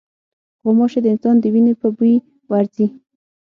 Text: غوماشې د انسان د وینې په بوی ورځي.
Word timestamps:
غوماشې 0.63 0.99
د 1.03 1.07
انسان 1.13 1.35
د 1.39 1.45
وینې 1.53 1.73
په 1.81 1.87
بوی 1.95 2.13
ورځي. 2.51 2.87